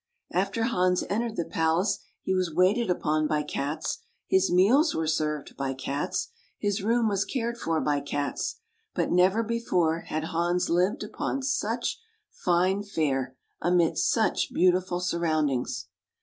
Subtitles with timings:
[0.33, 5.55] After Hans entered the palace he was waited upon by Cats, his meals were served
[5.55, 8.55] by Cats, his room was cared' for by Cats:
[8.95, 11.99] but never before had Hans lived upon such
[12.31, 15.85] fine fare, amidst such beautiful surroundings.